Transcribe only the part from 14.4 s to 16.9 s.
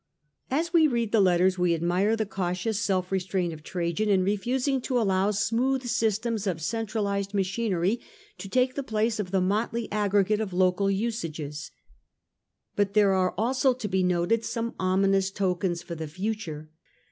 some ominous tokens for the future.